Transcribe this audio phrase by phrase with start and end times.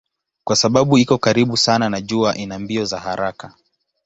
[0.43, 3.53] Kwa sababu iko karibu sana na jua ina mbio za haraka.